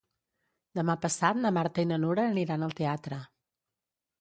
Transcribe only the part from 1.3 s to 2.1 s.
na Marta i na